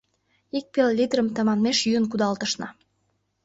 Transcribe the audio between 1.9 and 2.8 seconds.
кудалтышна.